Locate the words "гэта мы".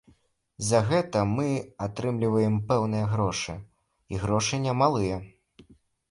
0.85-1.43